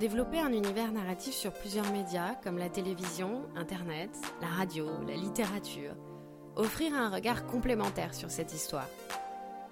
[0.00, 4.08] Développer un univers narratif sur plusieurs médias comme la télévision, Internet,
[4.40, 5.94] la radio, la littérature.
[6.56, 8.88] Offrir un regard complémentaire sur cette histoire.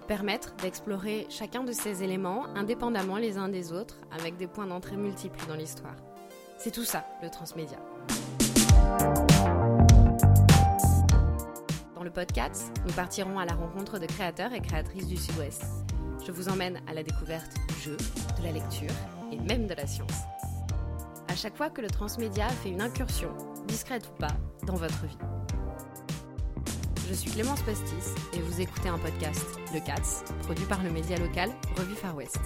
[0.07, 4.97] Permettre d'explorer chacun de ces éléments indépendamment les uns des autres avec des points d'entrée
[4.97, 5.95] multiples dans l'histoire.
[6.59, 7.79] C'est tout ça, le transmédia.
[11.99, 15.65] Dans le podcast, nous partirons à la rencontre de créateurs et créatrices du Sud-Ouest.
[16.25, 17.97] Je vous emmène à la découverte du jeu,
[18.37, 18.93] de la lecture
[19.33, 20.23] et même de la science.
[21.27, 23.35] À chaque fois que le transmédia fait une incursion,
[23.67, 24.31] discrète ou pas,
[24.65, 25.17] dans votre vie.
[27.09, 31.17] Je suis Clémence Pastis et vous écoutez un podcast, Le CATS, produit par le média
[31.17, 32.39] local Revue Far West.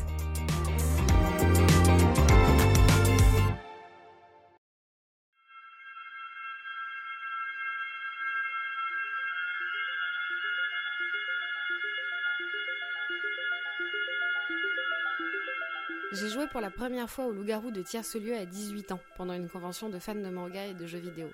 [16.23, 19.49] J'ai joué pour la première fois au loup-garou de Tierce-Lieu à 18 ans, pendant une
[19.49, 21.27] convention de fans de manga et de jeux vidéo.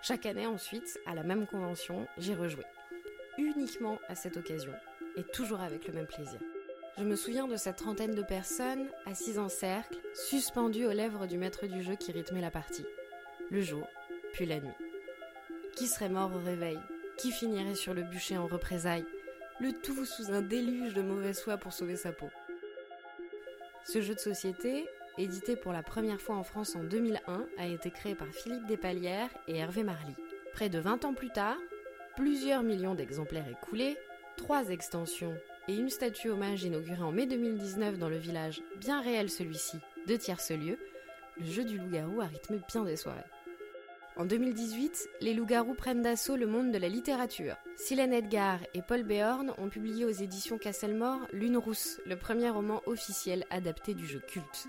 [0.00, 2.64] Chaque année ensuite, à la même convention, j'ai rejoué.
[3.36, 4.72] Uniquement à cette occasion,
[5.16, 6.40] et toujours avec le même plaisir.
[6.96, 11.36] Je me souviens de cette trentaine de personnes, assises en cercle, suspendues aux lèvres du
[11.36, 12.86] maître du jeu qui rythmait la partie.
[13.50, 13.86] Le jour,
[14.32, 14.72] puis la nuit.
[15.74, 16.78] Qui serait mort au réveil?
[17.18, 19.04] Qui finirait sur le bûcher en représailles?
[19.60, 22.30] Le tout sous un déluge de mauvaise foi pour sauver sa peau.
[23.86, 27.92] Ce jeu de société, édité pour la première fois en France en 2001, a été
[27.92, 30.16] créé par Philippe Despalières et Hervé Marly.
[30.52, 31.56] Près de 20 ans plus tard,
[32.16, 33.96] plusieurs millions d'exemplaires écoulés,
[34.36, 35.36] trois extensions
[35.68, 40.16] et une statue hommage inaugurée en mai 2019 dans le village, bien réel celui-ci, de
[40.16, 40.78] Tierce-Lieu,
[41.38, 43.20] le jeu du loup-garou a rythmé bien des soirées.
[44.18, 47.56] En 2018, les loups-garous prennent d'assaut le monde de la littérature.
[47.76, 52.80] Silène Edgar et Paul Béorn ont publié aux éditions Castelmore Lune Rousse, le premier roman
[52.86, 54.68] officiel adapté du jeu culte.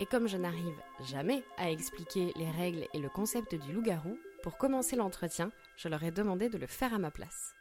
[0.00, 0.80] Et comme je n'arrive
[1.12, 6.02] jamais à expliquer les règles et le concept du loup-garou, pour commencer l'entretien, je leur
[6.02, 7.54] ai demandé de le faire à ma place.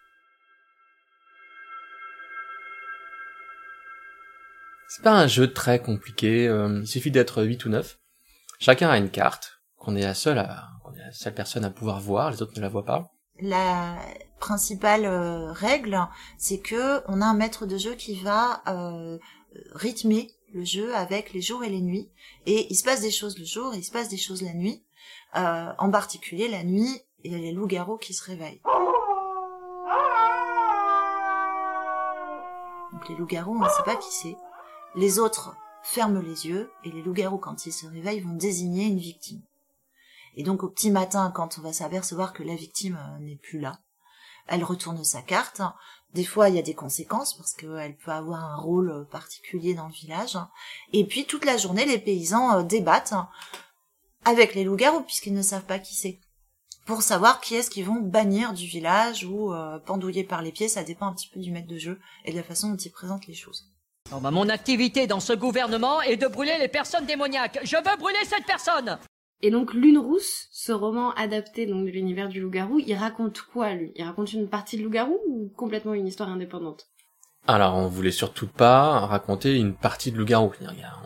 [4.87, 7.99] C'est pas un jeu très compliqué, euh, il suffit d'être 8 ou 9.
[8.57, 12.31] Chacun a une carte, qu'on est la seule à, la seule personne à pouvoir voir,
[12.31, 13.11] les autres ne la voient pas.
[13.41, 13.97] La
[14.39, 15.97] principale euh, règle,
[16.37, 19.17] c'est que on a un maître de jeu qui va euh,
[19.73, 22.11] rythmer le jeu avec les jours et les nuits.
[22.45, 24.53] Et il se passe des choses le jour, et il se passe des choses la
[24.53, 24.83] nuit.
[25.35, 28.61] Euh, en particulier la nuit, il y a les loups-garous qui se réveillent.
[32.91, 34.35] Donc les loups-garous, on ne sait pas qui c'est.
[34.95, 38.97] Les autres ferment les yeux, et les loups-garous, quand ils se réveillent, vont désigner une
[38.97, 39.41] victime.
[40.35, 43.59] Et donc au petit matin, quand on va s'apercevoir que la victime euh, n'est plus
[43.59, 43.79] là,
[44.47, 45.61] elle retourne sa carte.
[46.13, 49.73] Des fois, il y a des conséquences parce qu'elle peut avoir un rôle euh, particulier
[49.73, 50.37] dans le village.
[50.93, 53.13] Et puis toute la journée, les paysans euh, débattent
[54.25, 56.19] avec les loups-garous puisqu'ils ne savent pas qui c'est.
[56.85, 59.53] Pour savoir qui est-ce qu'ils vont bannir du village ou
[59.85, 62.37] pendouiller par les pieds, ça dépend un petit peu du maître de jeu et de
[62.37, 63.69] la façon dont il présente les choses.
[64.09, 67.59] Bah, mon activité dans ce gouvernement est de brûler les personnes démoniaques.
[67.63, 68.97] Je veux brûler cette personne
[69.41, 73.73] Et donc Lune Rousse, ce roman adapté donc de l'univers du loup-garou, il raconte quoi
[73.73, 73.93] lui?
[73.95, 76.87] Il raconte une partie de loup-garou ou complètement une histoire indépendante?
[77.47, 80.51] Alors, on voulait surtout pas raconter une partie de loup-garou.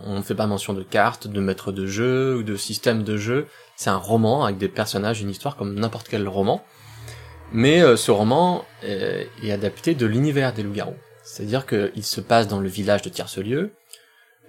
[0.03, 3.17] On ne fait pas mention de cartes, de maître de jeu ou de système de
[3.17, 3.47] jeu.
[3.75, 6.63] C'est un roman avec des personnages, une histoire comme n'importe quel roman.
[7.51, 10.97] Mais euh, ce roman euh, est adapté de l'univers des loups-garous.
[11.23, 13.71] C'est-à-dire qu'il se passe dans le village de Tierce-Lieu,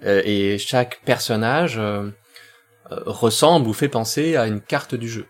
[0.03, 1.79] euh, et chaque personnage
[2.89, 5.25] ressemble ou fait penser à une carte du jeu.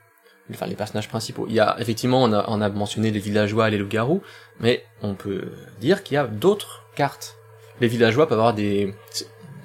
[0.51, 1.47] Enfin, les personnages principaux.
[1.49, 4.21] Il y a, effectivement, on a, on a mentionné les villageois et les loups-garous,
[4.59, 7.37] mais on peut dire qu'il y a d'autres cartes.
[7.81, 8.93] Les villageois peuvent avoir des,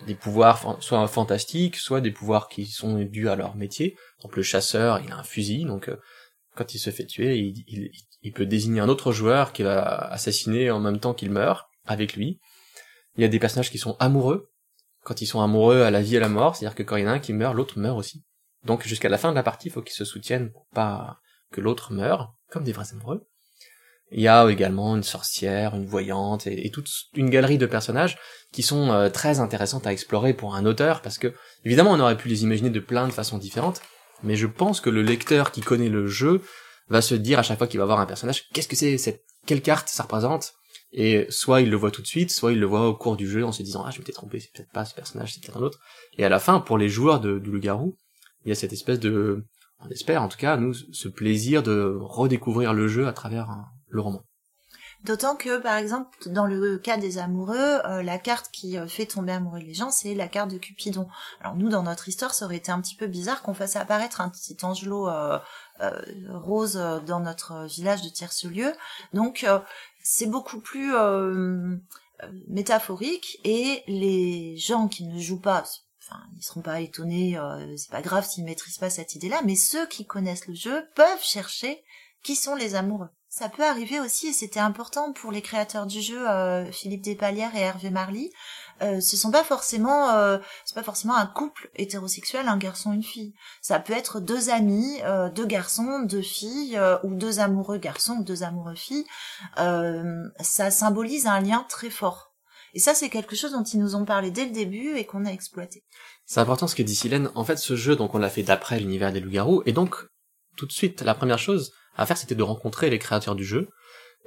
[0.07, 3.97] des pouvoirs soit fantastiques, soit des pouvoirs qui sont dus à leur métier.
[4.23, 5.97] Donc le chasseur, il a un fusil, donc euh,
[6.57, 7.91] quand il se fait tuer, il, il,
[8.23, 12.15] il peut désigner un autre joueur qui va assassiner en même temps qu'il meurt avec
[12.15, 12.41] lui.
[13.17, 14.49] Il y a des personnages qui sont amoureux.
[15.05, 17.05] Quand ils sont amoureux à la vie et à la mort, c'est-à-dire que quand il
[17.05, 18.23] y en a un qui meurt, l'autre meurt aussi.
[18.65, 21.19] Donc jusqu'à la fin de la partie, il faut qu'ils se soutiennent pour pas
[21.51, 23.27] que l'autre meure, comme des vrais amoureux.
[24.13, 28.19] Il y a également une sorcière, une voyante et, toute une galerie de personnages
[28.53, 31.33] qui sont euh, très intéressantes à explorer pour un auteur parce que
[31.65, 33.81] évidemment on aurait pu les imaginer de plein de façons différentes,
[34.25, 36.43] mais je pense que le lecteur qui connaît le jeu
[36.89, 39.23] va se dire à chaque fois qu'il va voir un personnage qu'est-ce que c'est cette
[39.47, 40.55] quelle carte ça représente?
[40.93, 43.29] Et soit il le voit tout de suite, soit il le voit au cours du
[43.29, 45.59] jeu en se disant ah je m'étais trompé, c'est peut-être pas ce personnage, c'est peut-être
[45.59, 45.79] un autre.
[46.19, 47.97] Et à la fin, pour les joueurs de, du loup-garou,
[48.45, 49.45] il y a cette espèce de
[49.79, 53.49] on espère en tout cas, nous, ce plaisir de redécouvrir le jeu à travers
[53.89, 54.25] le roman.
[55.05, 59.07] D'autant que, par exemple, dans le cas des amoureux, euh, la carte qui euh, fait
[59.07, 61.09] tomber amoureux les gens, c'est la carte de Cupidon.
[61.41, 64.21] Alors nous, dans notre histoire, ça aurait été un petit peu bizarre qu'on fasse apparaître
[64.21, 65.39] un petit angelot euh,
[66.29, 66.75] rose
[67.07, 68.75] dans notre village de Tierce-Lieu.
[69.15, 69.47] Donc,
[70.03, 70.93] c'est beaucoup plus
[72.49, 75.65] métaphorique et les gens qui ne jouent pas,
[76.03, 77.41] enfin, ils seront pas étonnés,
[77.79, 81.23] c'est pas grave s'ils maîtrisent pas cette idée-là, mais ceux qui connaissent le jeu peuvent
[81.23, 81.83] chercher
[82.23, 83.09] qui sont les amoureux.
[83.33, 87.55] Ça peut arriver aussi, et c'était important pour les créateurs du jeu, euh, Philippe Despalières
[87.55, 88.33] et Hervé Marly.
[88.83, 93.05] Euh, ce sont pas forcément, euh, c'est pas forcément un couple hétérosexuel, un garçon, une
[93.05, 93.33] fille.
[93.63, 98.17] Ça peut être deux amis, euh, deux garçons, deux filles, euh, ou deux amoureux garçons
[98.17, 99.07] deux amoureux filles.
[99.57, 102.33] ça symbolise un lien très fort.
[102.75, 105.25] Et ça, c'est quelque chose dont ils nous ont parlé dès le début et qu'on
[105.25, 105.85] a exploité.
[106.27, 107.31] C'est important ce que dit Silène.
[107.37, 110.07] En fait, ce jeu, donc, on l'a fait d'après l'univers des loups-garous, et donc,
[110.57, 113.69] tout de suite, la première chose, à faire, c'était de rencontrer les créateurs du jeu,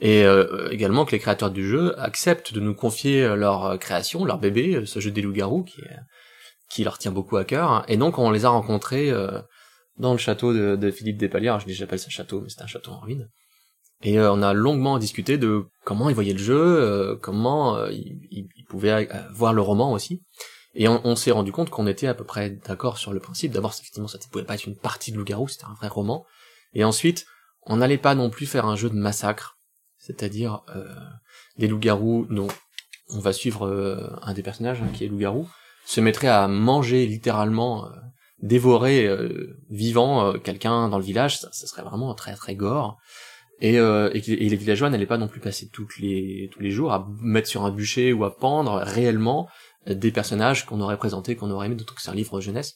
[0.02, 3.78] et euh, également que les créateurs du jeu acceptent de nous confier euh, leur euh,
[3.78, 5.64] création, leur bébé, ce jeu des loups-garous,
[6.70, 7.86] qui, leur tient beaucoup à cœur.
[7.88, 9.12] Et donc, on les a rencontrés
[9.98, 12.92] dans le château de, Philippe Despalières, je dis j'appelle ça château, mais c'est un château
[12.92, 13.30] en ruine.
[14.02, 19.54] Et on a longuement discuté de comment ils voyaient le jeu, comment ils, pouvaient voir
[19.54, 20.24] le roman aussi.
[20.76, 23.52] Et on, s'est rendu compte qu'on était à peu près d'accord sur le principe.
[23.52, 26.26] D'abord, effectivement, ça ne pouvait pas être une partie de loup-garou, c'était un vrai roman.
[26.74, 27.28] Et ensuite,
[27.62, 29.60] on n'allait pas non plus faire un jeu de massacre,
[30.00, 30.86] c'est-à-dire euh,
[31.58, 32.48] les loups-garous dont
[33.10, 35.48] on va suivre euh, un des personnages hein, qui est loup-garou
[35.86, 37.90] se mettrait à manger littéralement, euh,
[38.42, 42.98] dévorer euh, vivant quelqu'un dans le village, ça, serait vraiment très très gore.
[43.60, 47.08] Et, et, les villageois n'allaient pas non plus passer toutes les, tous les jours à
[47.22, 49.48] mettre sur un bûcher ou à pendre réellement
[49.88, 52.76] des personnages qu'on aurait présentés, qu'on aurait aimé, d'autant que c'est un livre jeunesse.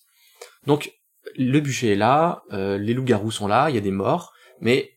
[0.66, 0.94] Donc
[1.36, 4.92] le bûcher est là, les loups-garous sont là, il y a des morts, mais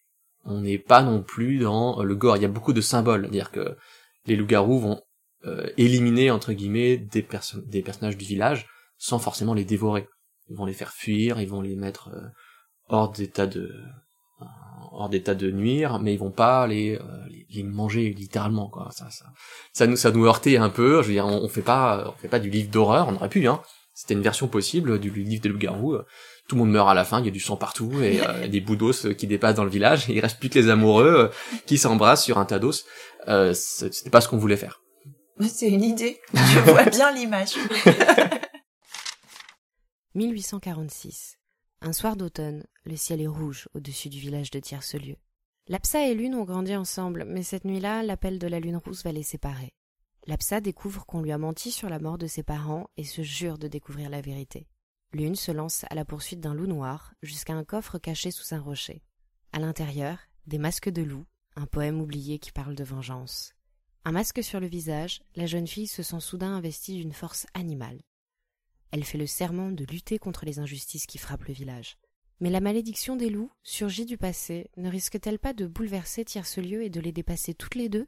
[0.44, 2.36] on n'est pas non plus dans le gore.
[2.36, 3.76] Il y a beaucoup de symboles, c'est-à-dire que
[4.26, 5.02] les loups-garous vont
[5.46, 8.66] euh, éliminer entre guillemets des, personnages du village
[8.98, 10.06] sans forcément les dévorer.
[10.48, 12.28] Ils vont les faire fuir, ils vont les mettre euh,
[12.88, 13.72] hors d'état de
[14.92, 18.90] hors d'état de nuire, mais ils vont pas les, euh, les, manger littéralement quoi.
[18.92, 19.26] Ça, ça,
[19.72, 21.02] ça nous ça nous heurtait un peu.
[21.02, 23.28] Je veux dire, on, on fait pas on fait pas du livre d'horreur, on aurait
[23.28, 23.60] pu hein.
[23.94, 25.98] C'était une version possible du livre des loups-garous
[26.50, 28.48] tout le monde meurt à la fin, il y a du sang partout et euh,
[28.48, 30.06] des boudos qui dépassent dans le village.
[30.08, 32.86] il reste plus que les amoureux euh, qui s'embrassent sur un tas d'os.
[33.28, 34.82] Euh, c'était pas ce qu'on voulait faire.
[35.48, 36.20] C'est une idée.
[36.34, 37.54] Je vois bien l'image.
[40.16, 41.36] 1846.
[41.82, 45.14] Un soir d'automne, le ciel est rouge au-dessus du village de Tiercelieu.
[45.70, 49.12] Lapsa et Lune ont grandi ensemble, mais cette nuit-là, l'appel de la lune rousse va
[49.12, 49.72] les séparer.
[50.26, 53.56] Lapsa découvre qu'on lui a menti sur la mort de ses parents et se jure
[53.56, 54.66] de découvrir la vérité.
[55.12, 58.58] Lune se lance à la poursuite d'un loup noir jusqu'à un coffre caché sous un
[58.58, 59.04] rocher.
[59.52, 60.18] À l'intérieur,
[60.48, 61.24] des masques de loup,
[61.54, 63.54] un poème oublié qui parle de vengeance.
[64.04, 68.00] Un masque sur le visage, la jeune fille se sent soudain investie d'une force animale.
[68.90, 71.96] Elle fait le serment de lutter contre les injustices qui frappent le village.
[72.40, 76.88] Mais la malédiction des loups, surgie du passé, ne risque-t-elle pas de bouleverser Tierce-Lieu et
[76.88, 78.06] de les dépasser toutes les deux?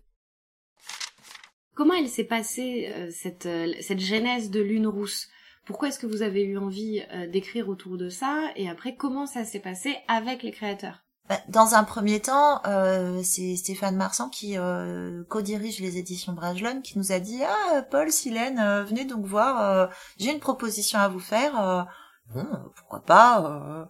[1.74, 5.28] Comment elle s'est passée, euh, cette, euh, cette genèse de Lune Rousse?
[5.66, 8.50] Pourquoi est-ce que vous avez eu envie euh, d'écrire autour de ça?
[8.56, 11.04] Et après, comment ça s'est passé avec les créateurs?
[11.28, 16.80] Bah, dans un premier temps, euh, c'est Stéphane Marsan qui euh, co-dirige les éditions Bragelonne
[16.80, 18.56] qui nous a dit ah Paul, Silène,
[18.88, 21.86] venez donc voir, j'ai une proposition à vous faire.
[22.34, 23.88] bon, pourquoi pas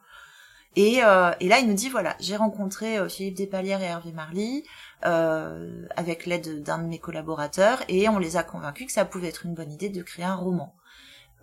[0.76, 4.64] et, et là, il nous dit voilà, j'ai rencontré Philippe Despalières et Hervé Marly
[5.02, 9.44] avec l'aide d'un de mes collaborateurs et on les a convaincus que ça pouvait être
[9.44, 10.74] une bonne idée de créer un roman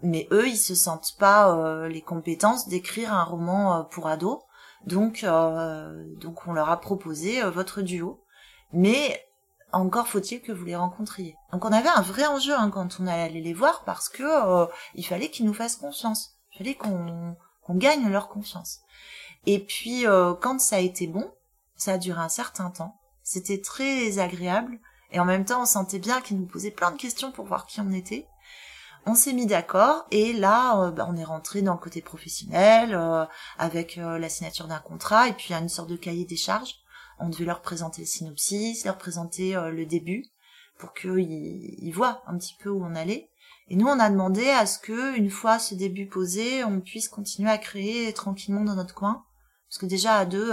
[0.01, 4.39] mais eux, ils se sentent pas euh, les compétences d'écrire un roman euh, pour ados.
[4.85, 8.23] Donc, euh, donc on leur a proposé votre duo.
[8.71, 9.25] Mais
[9.71, 11.35] encore faut-il que vous les rencontriez.
[11.51, 15.05] Donc on avait un vrai enjeu hein, quand on allait les voir parce que il
[15.05, 16.37] fallait qu'ils nous fassent confiance.
[16.53, 18.79] Il fallait qu'on qu'on gagne leur confiance.
[19.45, 20.05] Et puis
[20.41, 21.31] quand ça a été bon,
[21.75, 22.99] ça a duré un certain temps.
[23.23, 24.79] C'était très agréable
[25.11, 27.65] et en même temps on sentait bien qu'ils nous posaient plein de questions pour voir
[27.65, 28.27] qui on était.
[29.05, 32.93] On s'est mis d'accord et là, euh, bah, on est rentré dans le côté professionnel
[32.93, 33.25] euh,
[33.57, 36.75] avec euh, la signature d'un contrat et puis une sorte de cahier des charges.
[37.19, 40.25] On devait leur présenter le synopsis, leur présenter le début
[40.77, 43.29] pour qu'ils voient un petit peu où on allait.
[43.67, 47.09] Et nous, on a demandé à ce que, une fois ce début posé, on puisse
[47.09, 49.25] continuer à créer tranquillement dans notre coin.
[49.69, 50.51] Parce que déjà, à deux,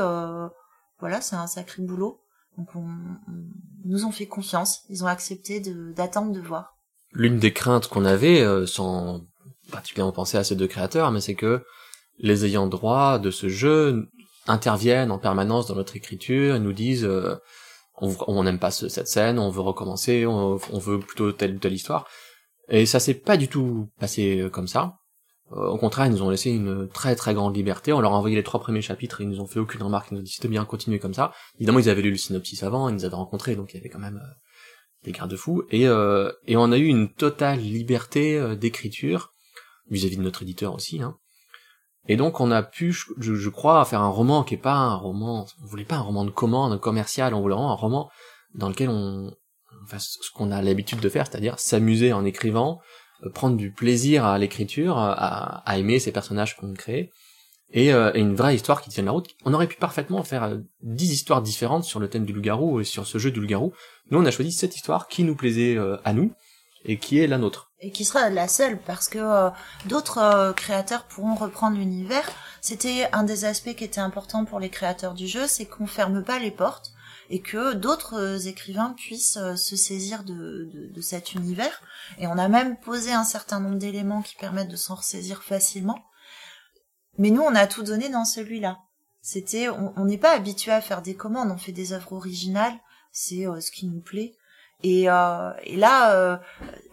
[1.00, 2.20] voilà, c'est un sacré boulot.
[2.58, 2.86] Donc, on,
[3.84, 4.82] nous ont fait confiance.
[4.88, 6.76] Ils ont accepté d'attendre de voir
[7.16, 9.22] l'une des craintes qu'on avait, euh, sans
[9.70, 11.64] particulièrement penser à ces deux créateurs, mais c'est que
[12.18, 14.08] les ayants droit de ce jeu
[14.46, 17.36] interviennent en permanence dans notre écriture et nous disent euh,
[18.00, 22.06] on n'aime pas cette scène, on veut recommencer, on, veut plutôt telle ou telle histoire.
[22.68, 24.98] Et ça s'est pas du tout passé euh, comme ça.
[25.52, 27.92] Euh, au contraire, ils nous ont laissé une très très grande liberté.
[27.92, 30.08] On leur a envoyé les trois premiers chapitres, et ils nous ont fait aucune remarque,
[30.10, 31.32] ils nous ont dit c'était bien, continuer comme ça.
[31.56, 33.88] Évidemment, ils avaient lu le synopsis avant, ils nous avaient rencontrés, donc il y avait
[33.88, 34.20] quand même
[35.04, 35.64] des garde-fous.
[35.70, 39.32] Et, et on a eu une totale liberté d'écriture
[39.90, 41.00] vis-à-vis de notre éditeur aussi.
[41.00, 41.16] Hein.
[42.08, 45.46] Et donc on a pu, je, crois, faire un roman qui est pas un roman,
[45.62, 48.10] on voulait pas un roman de commande commercial, on voulait un roman
[48.54, 49.32] dans lequel on,
[49.82, 52.82] on fasse ce qu'on a l'habitude de faire, c'est-à-dire s'amuser en écrivant, euh,
[53.34, 57.10] prendre du plaisir à l'écriture, à, à, aimer ces personnages qu'on crée,
[57.72, 59.28] et, euh, et, une vraie histoire qui tienne la route.
[59.44, 62.84] On aurait pu parfaitement faire euh, dix histoires différentes sur le thème du loup-garou et
[62.84, 63.72] sur ce jeu du loup-garou.
[64.10, 66.32] Nous, on a choisi cette histoire qui nous plaisait à nous,
[66.86, 67.70] et qui est la nôtre.
[67.80, 69.50] Et qui sera la seule, parce que euh,
[69.86, 72.28] d'autres euh, créateurs pourront reprendre l'univers.
[72.60, 76.22] C'était un des aspects qui était important pour les créateurs du jeu, c'est qu'on ferme
[76.22, 76.92] pas les portes
[77.30, 81.82] et que d'autres euh, écrivains puissent se saisir de, de, de, cet univers.
[82.18, 86.04] Et on a même posé un certain nombre d'éléments qui permettent de s'en ressaisir facilement.
[87.18, 88.78] Mais nous, on a tout donné dans celui-là.
[89.22, 92.78] C'était, on n'est pas habitué à faire des commandes, on fait des œuvres originales,
[93.10, 94.36] c'est ce qui nous plaît.
[94.82, 96.36] Et, euh, et là, euh,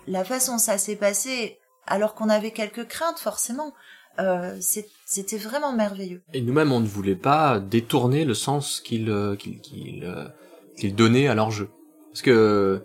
[0.08, 3.74] la façon ça s'est passé, alors qu'on avait quelques craintes forcément,
[4.20, 4.58] euh,
[5.06, 6.22] c'était vraiment merveilleux.
[6.34, 11.36] Et nous-mêmes, on ne voulait pas détourner le sens qu'ils euh, qu'ils euh, donnaient à
[11.36, 11.70] leur jeu.
[12.12, 12.84] Parce que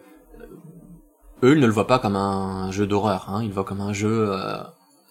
[1.42, 3.42] eux, ils ne le voient pas comme un jeu d'horreur, hein.
[3.42, 4.32] ils le voient comme un jeu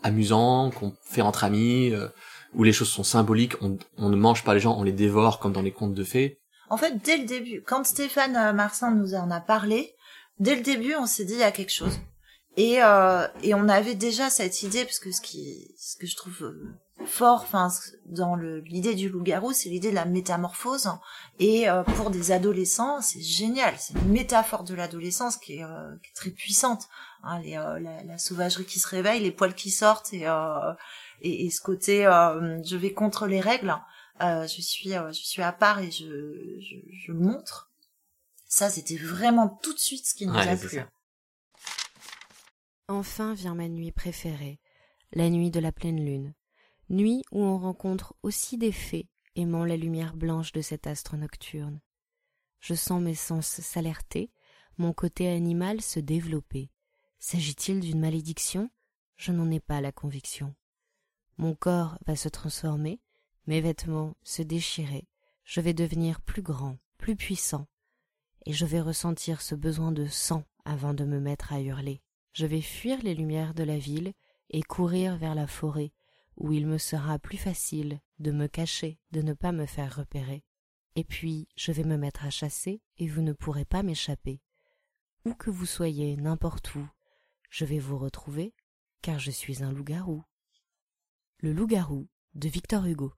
[0.03, 1.93] amusant, qu'on fait entre amis,
[2.53, 5.39] où les choses sont symboliques, on, on, ne mange pas les gens, on les dévore
[5.39, 6.39] comme dans les contes de fées.
[6.69, 9.93] En fait, dès le début, quand Stéphane Marsan nous en a parlé,
[10.39, 11.97] dès le début, on s'est dit il y a quelque chose.
[12.57, 16.15] Et, euh, et on avait déjà cette idée, parce que ce, qui, ce que je
[16.15, 17.69] trouve euh, fort enfin
[18.07, 20.89] dans l'idée du loup-garou, c'est l'idée de la métamorphose.
[21.39, 23.75] Et euh, pour des adolescents, c'est génial.
[23.77, 26.87] C'est une métaphore de l'adolescence qui, euh, qui, est très puissante.
[27.23, 30.27] Hein, les, la, la, sauvagerie qui se réveille, les poils qui sortent, et,
[31.21, 33.75] et, et ce côté je vais contre les règles.
[34.21, 36.05] Euh, je suis euh, je suis à part et je
[36.59, 37.69] je, je le montre.
[38.47, 40.81] Ça, c'était vraiment tout de suite ce qui nous a plu.
[42.89, 44.61] Enfin vient ma nuit préférée,
[45.11, 46.33] la nuit de la pleine lune,
[46.89, 51.81] nuit où on rencontre aussi des fées aimant la lumière blanche de cet astre nocturne.
[52.61, 54.31] Je sens mes sens s'alerter,
[54.77, 56.71] mon côté animal se développer.
[57.19, 58.69] S'agit-il d'une malédiction?
[59.17, 60.55] Je n'en ai pas la conviction.
[61.37, 63.01] Mon corps va se transformer,
[63.47, 65.07] mes vêtements se déchiraient,
[65.43, 67.67] je vais devenir plus grand, plus puissant,
[68.45, 72.01] et je vais ressentir ce besoin de sang avant de me mettre à hurler.
[72.37, 74.13] Je vais fuir les lumières de la ville
[74.51, 75.91] et courir vers la forêt,
[76.35, 80.43] où il me sera plus facile de me cacher, de ne pas me faire repérer.
[80.95, 84.39] Et puis je vais me mettre à chasser, et vous ne pourrez pas m'échapper.
[85.25, 86.87] Où que vous soyez, n'importe où,
[87.49, 88.53] je vais vous retrouver,
[89.01, 90.23] car je suis un loup-garou.
[91.39, 93.13] Le loup-garou de Victor Hugo.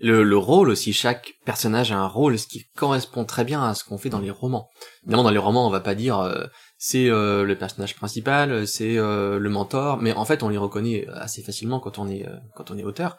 [0.00, 3.74] Le, le, rôle aussi, chaque personnage a un rôle, ce qui correspond très bien à
[3.74, 4.68] ce qu'on fait dans les romans.
[5.02, 8.96] Évidemment, dans les romans, on va pas dire euh, c'est euh, le personnage principal, c'est
[8.96, 12.70] euh, le mentor, mais en fait, on les reconnaît assez facilement quand on est quand
[12.70, 13.18] on est auteur.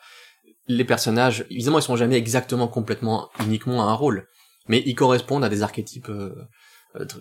[0.67, 4.27] Les personnages, évidemment, ils sont jamais exactement complètement uniquement à un rôle,
[4.67, 6.12] mais ils correspondent à des archétypes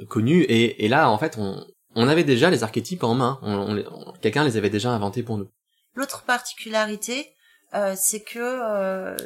[0.09, 0.43] connus.
[0.43, 1.65] Et, et, là, en fait, on,
[1.97, 3.39] on avait déjà les archétypes en main.
[3.43, 5.49] On, Quelqu'un les avait déjà inventés pour nous.
[5.95, 7.33] L'autre particularité,
[7.75, 9.17] euh, c'est que euh,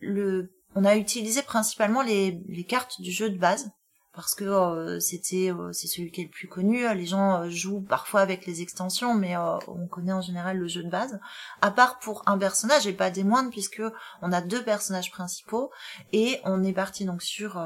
[0.00, 3.70] le, on a utilisé principalement les, les, cartes du jeu de base
[4.12, 6.92] parce que euh, c'était c'est celui qui est le plus connu.
[6.94, 10.90] Les gens jouent parfois avec les extensions, mais on connaît en général le jeu de
[10.90, 11.20] base.
[11.62, 13.82] À part pour un personnage et pas des moindres, puisque
[14.20, 15.70] on a deux personnages principaux
[16.12, 17.58] et on est parti donc sur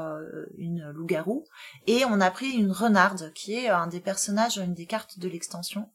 [0.57, 1.43] une loup-garou
[1.87, 5.27] et on a pris une renarde qui est un des personnages, une des cartes de
[5.27, 5.89] l'extension.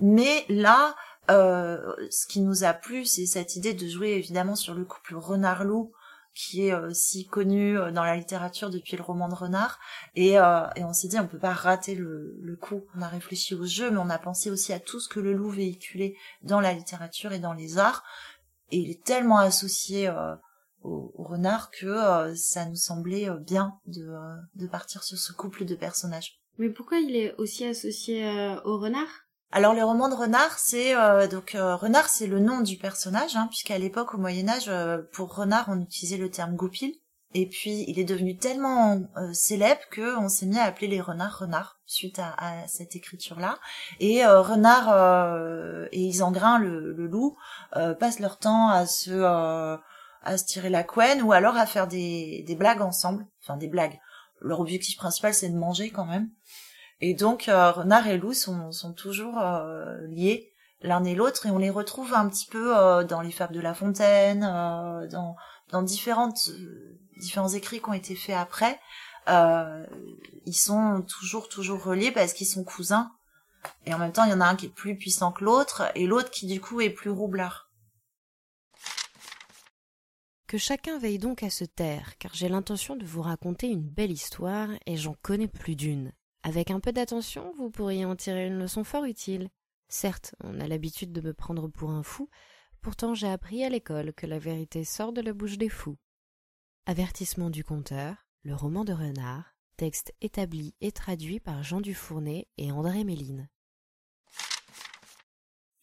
[0.00, 0.96] Mais là,
[1.32, 5.16] euh, ce qui nous a plu, c'est cette idée de jouer évidemment sur le couple
[5.16, 5.92] renard-loup,
[6.34, 9.78] qui est euh, si connu euh, dans la littérature depuis le roman de Renard.
[10.14, 12.82] Et, on s'est dit, on peut pas rater le, coup.
[12.96, 15.32] On a réfléchi au jeu, mais on a pensé aussi à tout ce que le
[15.32, 18.04] loup véhiculait dans la littérature et dans les arts.
[18.70, 20.12] Et il est tellement associé
[20.82, 26.40] au, renard que ça nous semblait bien de partir sur ce couple de personnages.
[26.58, 28.24] Mais pourquoi il est aussi associé
[28.64, 29.08] au renard?
[29.52, 33.34] Alors les romans de Renard, c'est euh, donc euh, Renard, c'est le nom du personnage,
[33.34, 36.94] hein, puisqu'à l'époque au Moyen Âge, euh, pour Renard, on utilisait le terme goupil,
[37.34, 41.00] Et puis il est devenu tellement euh, célèbre que on s'est mis à appeler les
[41.00, 43.58] renards renards suite à, cette écriture-là.
[43.98, 44.88] Et renard
[45.90, 47.36] et Isengrin le, le loup
[47.98, 49.10] passent leur temps à se
[50.22, 53.26] à se tirer la couenne ou alors à faire des, des blagues ensemble.
[53.42, 53.98] Enfin des blagues.
[54.40, 56.30] Leur objectif principal c'est de manger quand même.
[57.00, 60.52] Et donc euh, renard et loup sont, toujours euh, liés
[60.82, 63.60] l'un et l'autre et on les retrouve un petit peu euh, dans les fables de
[63.60, 65.36] La Fontaine, dans
[65.70, 66.50] dans différentes
[67.18, 68.80] différents écrits qui ont été faits après,
[69.28, 73.12] ils sont toujours toujours reliés parce qu'ils sont cousins.
[73.84, 75.92] Et en même temps, il y en a un qui est plus puissant que l'autre
[75.94, 77.70] et l'autre qui du coup est plus roublard.
[80.46, 84.10] Que chacun veille donc à se taire, car j'ai l'intention de vous raconter une belle
[84.10, 86.12] histoire et j'en connais plus d'une.
[86.42, 89.50] Avec un peu d'attention, vous pourriez en tirer une leçon fort utile.
[89.88, 92.28] Certes, on a l'habitude de me prendre pour un fou,
[92.80, 95.98] pourtant j'ai appris à l'école que la vérité sort de la bouche des fous.
[96.86, 102.72] Avertissement du conteur, le roman de Renard, texte établi et traduit par Jean Dufournet et
[102.72, 103.48] André Méline.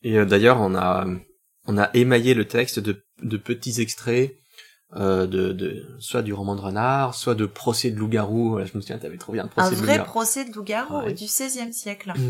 [0.01, 1.05] Et euh, d'ailleurs, on a
[1.65, 4.37] on a émaillé le texte de, de petits extraits
[4.95, 8.59] euh, de, de soit du roman de Renard, soit de procès de loup-garou.
[8.65, 10.09] Je me souviens, t'avais trop bien le Un procès de vrai loup-garou.
[10.09, 11.13] procès de loup-garou Ouais.
[11.13, 12.13] du XVIe siècle.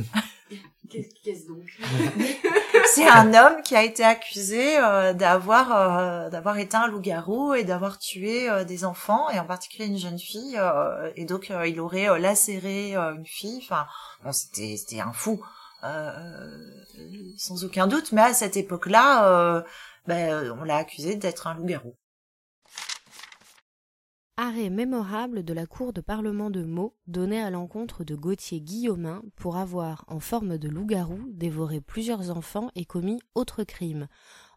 [1.23, 1.63] Qu'est-ce donc?
[2.93, 7.65] C'est un homme qui a été accusé euh, d'avoir euh, d'avoir été un loup-garou et
[7.65, 11.67] d'avoir tué euh, des enfants et en particulier une jeune fille euh, et donc euh,
[11.67, 13.59] il aurait euh, lacéré euh, une fille.
[13.63, 13.85] Enfin,
[14.23, 15.43] bon, c'était c'était un fou
[15.83, 16.41] euh,
[17.37, 19.61] sans aucun doute, mais à cette époque-là, euh,
[20.07, 21.95] ben, on l'a accusé d'être un loup-garou.
[24.39, 29.23] Arrêt mémorable de la Cour de parlement de Meaux donné à l'encontre de Gauthier Guillaumin
[29.35, 34.07] pour avoir, en forme de loup-garou, dévoré plusieurs enfants et commis autre crime,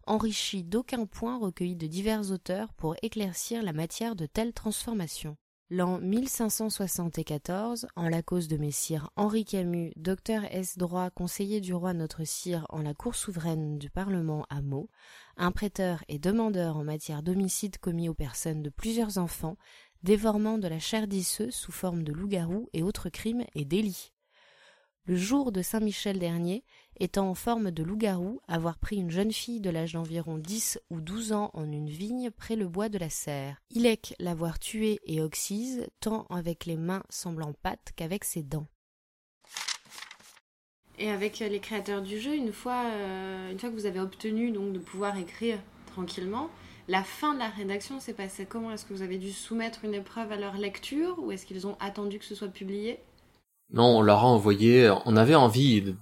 [0.06, 5.38] enrichi d'aucun point recueilli de divers auteurs pour éclaircir la matière de telles transformations.
[5.72, 10.76] L'an 1574, en la cause de messire Henri Camus, docteur S.
[10.76, 14.90] droit conseiller du roi notre sire en la cour souveraine du Parlement à Meaux,
[15.36, 19.56] un prêteur et demandeur en matière d'homicide commis aux personnes de plusieurs enfants,
[20.02, 24.12] dévorement de la chair d'isseux sous forme de loup-garou et autres crimes et délits.
[25.04, 26.64] Le jour de Saint-Michel dernier,
[27.00, 31.00] étant en forme de loup-garou, avoir pris une jeune fille de l'âge d'environ dix ou
[31.00, 33.56] douze ans en une vigne près le bois de la Serre.
[33.70, 38.66] Ilek l'avoir tuée et oxyse, tant avec les mains semblant pattes qu'avec ses dents.
[40.98, 44.50] Et avec les créateurs du jeu, une fois, euh, une fois que vous avez obtenu
[44.50, 46.50] donc de pouvoir écrire tranquillement,
[46.88, 48.70] la fin de la rédaction s'est passée comment?
[48.70, 51.76] Est-ce que vous avez dû soumettre une épreuve à leur lecture ou est-ce qu'ils ont
[51.80, 52.98] attendu que ce soit publié?
[53.72, 54.92] Non, on leur a envoyé.
[55.06, 55.94] On avait envie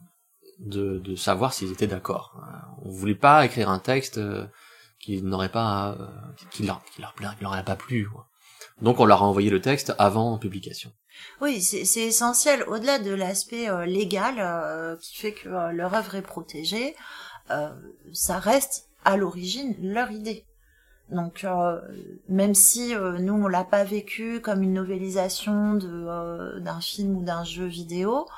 [0.58, 2.34] de, de, savoir s'ils étaient d'accord.
[2.36, 4.46] Euh, On voulait pas écrire un texte euh,
[5.00, 6.06] qui n'aurait pas, euh,
[6.50, 8.08] qui leur, qui leur, qui leur aurait pas plu.
[8.08, 8.26] quoi.
[8.82, 10.92] Donc on leur a envoyé le texte avant publication.
[11.40, 12.62] Oui, c'est essentiel.
[12.64, 16.94] Au-delà de l'aspect légal qui fait que leur œuvre est protégée,
[18.12, 20.46] ça reste à l'origine leur idée.
[21.10, 21.44] Donc
[22.28, 27.66] même si nous on l'a pas vécu comme une novélisation d'un film ou d'un jeu
[27.66, 28.28] vidéo,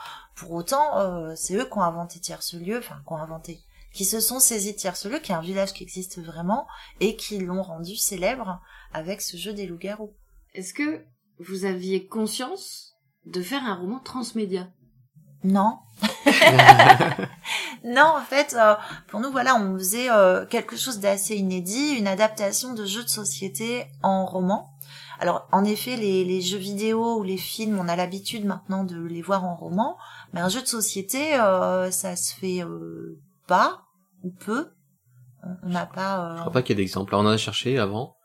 [0.40, 3.60] pour autant euh, c'est eux qui ont inventé Tierce-Lieu, enfin qui ont inventé,
[3.92, 6.66] qui se sont saisis de Tierce-Lieu, qui est un village qui existe vraiment
[6.98, 8.60] et qui l'ont rendu célèbre
[8.94, 10.14] avec ce jeu des loups-garous.
[10.54, 11.04] Est-ce que
[11.38, 12.94] vous aviez conscience
[13.26, 14.70] de faire un roman transmédia?
[15.44, 15.78] Non.
[17.84, 18.74] non, en fait, euh,
[19.08, 23.08] pour nous, voilà, on faisait euh, quelque chose d'assez inédit, une adaptation de jeux de
[23.08, 24.70] société en roman.
[25.20, 28.98] Alors, en effet, les, les jeux vidéo ou les films, on a l'habitude maintenant de
[29.00, 29.96] les voir en roman,
[30.32, 33.82] mais un jeu de société, euh, ça se fait euh, pas
[34.24, 34.70] ou peu.
[35.62, 36.32] On n'a pas.
[36.32, 37.14] euh, Je crois pas qu'il y ait d'exemple.
[37.14, 38.16] On en a cherché avant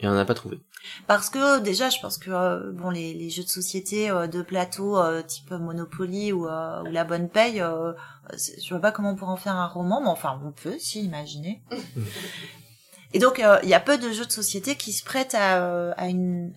[0.00, 0.60] et on n'en a pas trouvé.
[1.06, 4.42] Parce que déjà, je pense que euh, bon, les, les jeux de société euh, de
[4.42, 7.92] plateau euh, type Monopoly ou, euh, ou La Bonne Paye, euh,
[8.36, 11.02] je vois pas comment on pourrait en faire un roman, mais enfin, on peut, si,
[11.04, 11.62] imaginer.
[13.14, 15.62] Et donc, euh, il y a peu de jeux de société qui se prêtent à,
[15.62, 16.48] euh, euh,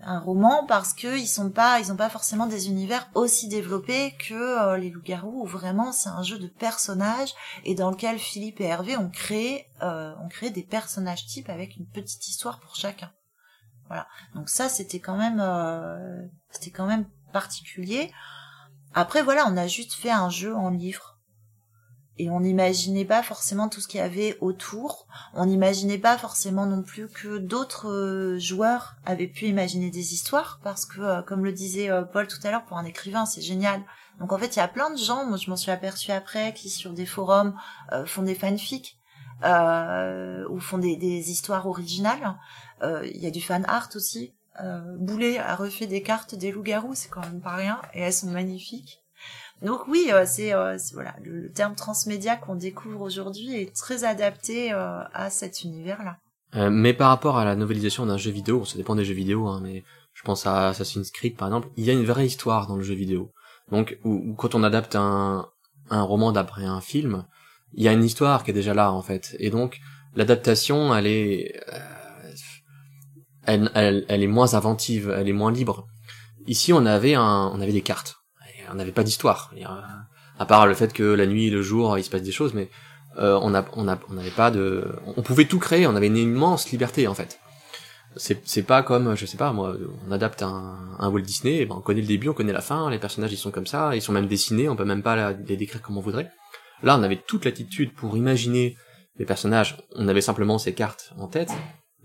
[0.00, 4.76] un roman parce que ils sont pas, ils pas forcément des univers aussi développés que
[4.76, 5.42] les loups-garous.
[5.42, 9.66] Où vraiment, c'est un jeu de personnages et dans lequel Philippe et Hervé ont créé,
[9.82, 13.10] euh, ont des personnages types avec une petite histoire pour chacun.
[13.88, 14.06] Voilà.
[14.36, 15.42] Donc ça, c'était quand même,
[16.50, 18.12] c'était quand même particulier.
[18.94, 21.13] Après, voilà, on a juste fait un jeu en livre.
[22.18, 25.08] Et on n'imaginait pas forcément tout ce qu'il y avait autour.
[25.34, 30.60] On n'imaginait pas forcément non plus que d'autres euh, joueurs avaient pu imaginer des histoires,
[30.62, 33.42] parce que, euh, comme le disait euh, Paul tout à l'heure, pour un écrivain, c'est
[33.42, 33.82] génial.
[34.20, 36.54] Donc en fait, il y a plein de gens, moi je m'en suis aperçue après,
[36.54, 37.58] qui sur des forums
[37.92, 38.96] euh, font des fanfics
[39.42, 42.36] euh, ou font des, des histoires originales.
[42.82, 44.34] Il y a du fan art aussi.
[44.98, 48.30] Boulet a refait des cartes des loups-garous, c'est quand même pas rien, et elles sont
[48.30, 49.03] magnifiques.
[49.62, 54.04] Donc oui, euh, c'est euh, c'est- voilà le, terme transmédia qu'on découvre aujourd'hui est très
[54.04, 56.16] adapté euh, à cet univers-là.
[56.56, 59.14] Euh, mais par rapport à la novélisation d'un jeu vidéo, bon, ça dépend des jeux
[59.14, 62.26] vidéo, hein, mais je pense à Assassin's Creed par exemple, il y a une vraie
[62.26, 63.32] histoire dans le jeu vidéo.
[63.70, 65.48] Donc, où, quand on adapte un,
[65.90, 67.24] un roman d'après un film,
[67.72, 69.34] il y a une histoire qui est déjà là en fait.
[69.38, 69.80] Et donc,
[70.14, 72.32] l'adaptation, elle est, euh,
[73.46, 75.86] elle, elle, elle est moins inventive, elle est moins libre.
[76.46, 78.16] Ici, on avait un, on avait des cartes,
[78.74, 79.52] on n'avait pas d'histoire.
[79.56, 79.64] Euh,
[80.38, 82.68] À part le fait que la nuit le jour, il se passe des choses, mais
[83.18, 86.70] euh, on a, on n'avait pas de, on pouvait tout créer, on avait une immense
[86.70, 87.38] liberté en fait.
[88.16, 89.74] C'est, pas comme, je sais pas, moi,
[90.06, 93.00] on adapte un, Walt Disney, ben on connaît le début, on connaît la fin, les
[93.00, 95.82] personnages ils sont comme ça, ils sont même dessinés, on peut même pas les décrire
[95.82, 96.30] comme on voudrait.
[96.84, 98.76] Là, on avait toute l'attitude pour imaginer
[99.16, 101.50] les personnages, on avait simplement ces cartes en tête,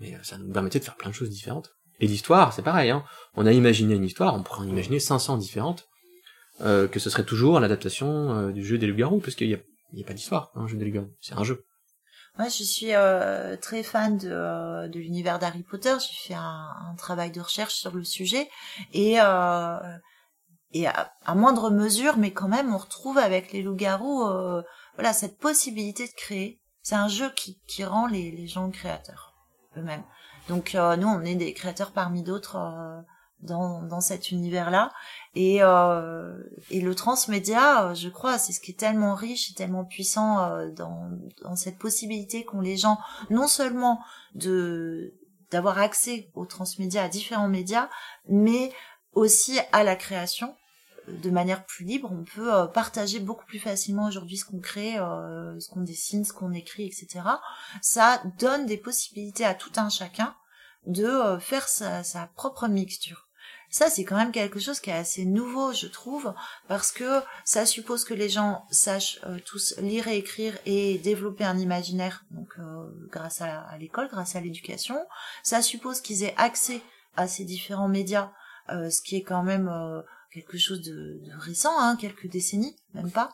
[0.00, 1.70] mais euh, ça nous permettait de faire plein de choses différentes.
[2.00, 3.04] Et l'histoire, c'est pareil, hein.
[3.34, 5.86] On a imaginé une histoire, on pourrait en imaginer 500 différentes,
[6.60, 9.58] euh, que ce serait toujours l'adaptation euh, du jeu des loups-garous, parce qu'il y a,
[9.58, 11.64] a pas d'histoire, un jeu des loups-garous, c'est un jeu.
[12.38, 15.94] Moi, je suis euh, très fan de, euh, de l'univers d'Harry Potter.
[16.00, 18.48] J'ai fait un, un travail de recherche sur le sujet
[18.92, 19.16] et
[20.72, 24.24] et à, à moindre mesure, mais quand même, on retrouve avec les loups-garous,
[24.94, 26.60] voilà, cette possibilité de créer.
[26.82, 29.34] C'est un jeu qui qui rend les les gens créateurs
[29.76, 30.04] eux-mêmes.
[30.48, 33.00] Donc euh, nous, on est des créateurs parmi d'autres euh,
[33.42, 34.92] dans dans cet univers-là.
[35.34, 36.36] Et euh,
[36.70, 40.40] et le transmédia, euh, je crois, c'est ce qui est tellement riche et tellement puissant
[40.40, 41.10] euh, dans
[41.42, 42.98] dans cette possibilité qu'ont les gens
[43.30, 44.00] non seulement
[44.34, 45.14] de
[45.50, 47.88] d'avoir accès aux transmédia, à différents médias,
[48.28, 48.72] mais
[49.14, 50.54] aussi à la création
[51.08, 52.10] de manière plus libre.
[52.12, 56.24] On peut euh, partager beaucoup plus facilement aujourd'hui ce qu'on crée, euh, ce qu'on dessine,
[56.24, 57.20] ce qu'on écrit, etc.
[57.82, 60.34] Ça donne des possibilités à tout un chacun
[60.86, 63.28] de euh, faire sa, sa propre mixture.
[63.70, 66.34] Ça, c'est quand même quelque chose qui est assez nouveau, je trouve,
[66.66, 71.44] parce que ça suppose que les gens sachent euh, tous lire et écrire et développer
[71.44, 74.98] un imaginaire, donc euh, grâce à, l'école, grâce à l'éducation.
[75.44, 76.82] Ça suppose qu'ils aient accès
[77.16, 78.32] à ces différents médias,
[78.70, 80.02] euh, ce qui est quand même euh,
[80.32, 83.30] quelque chose de, de récent, hein, quelques décennies, même pas.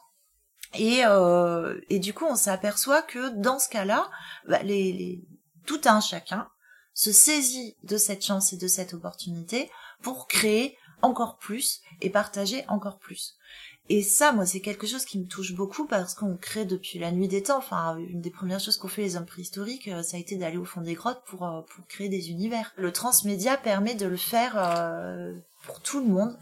[0.75, 4.11] Et, euh, et du coup, on s'aperçoit que dans ce cas-là,
[4.49, 5.25] bah, les, les,
[5.65, 6.49] tout un chacun
[6.93, 9.71] se saisit de cette chance et de cette opportunité
[10.03, 13.37] pour créer encore plus et partager encore plus.
[13.89, 17.13] Et ça, moi, c'est quelque chose qui me touche beaucoup parce qu'on crée depuis la
[17.13, 17.59] nuit des temps.
[17.59, 20.57] Enfin, une des premières choses qu'ont fait les hommes préhistoriques, euh, ça a été d'aller
[20.57, 22.73] au fond des grottes pour, euh, pour créer des univers.
[22.77, 25.33] Le transmédia permet de le faire euh,
[25.65, 26.37] pour tout le monde,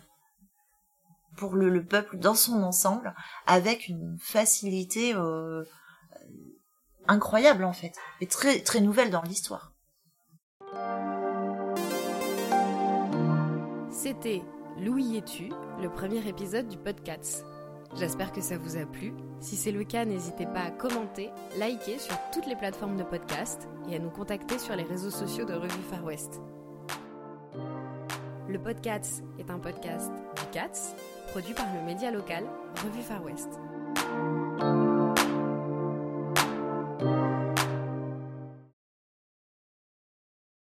[1.37, 3.15] pour le, le peuple dans son ensemble,
[3.47, 5.65] avec une facilité euh,
[7.07, 9.74] incroyable en fait, et très très nouvelle dans l'histoire.
[14.05, 14.43] C'était
[14.79, 15.49] Louis et tu,
[15.81, 17.43] le premier épisode du podcast.
[17.97, 19.15] J'espère que ça vous a plu.
[19.41, 23.67] Si c'est le cas, n'hésitez pas à commenter, liker sur toutes les plateformes de podcast
[23.89, 26.43] et à nous contacter sur les réseaux sociaux de Revue Far West.
[28.47, 30.95] Le podcast est un podcast du CATS,
[31.29, 32.45] produit par le média local
[32.85, 33.59] Revue Far West.